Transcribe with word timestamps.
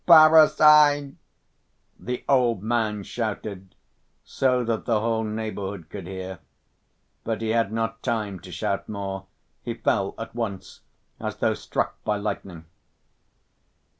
"Parricide!" 0.07 1.15
the 1.99 2.23
old 2.27 2.63
man 2.63 3.03
shouted 3.03 3.75
so 4.23 4.63
that 4.63 4.85
the 4.85 4.99
whole 4.99 5.23
neighborhood 5.23 5.89
could 5.91 6.07
hear, 6.07 6.39
but 7.23 7.39
he 7.39 7.49
had 7.49 7.71
not 7.71 8.01
time 8.01 8.39
to 8.39 8.51
shout 8.51 8.89
more, 8.89 9.27
he 9.61 9.75
fell 9.75 10.15
at 10.17 10.33
once, 10.33 10.79
as 11.19 11.35
though 11.35 11.53
struck 11.53 12.03
by 12.03 12.17
lightning. 12.17 12.65